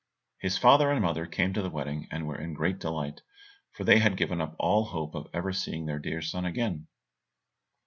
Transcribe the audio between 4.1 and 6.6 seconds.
given up all hope of ever seeing their dear son